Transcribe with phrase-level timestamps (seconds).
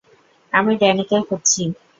[0.53, 1.63] আমি ড্যানিকে খুঁজছি।